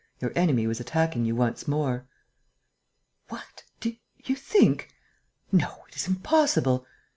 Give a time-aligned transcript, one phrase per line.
[0.19, 2.07] Your enemy was attacking you once more."
[3.29, 3.65] "What!...
[3.79, 3.93] Do
[4.23, 4.89] you think?...
[5.51, 6.87] No, it is impossible....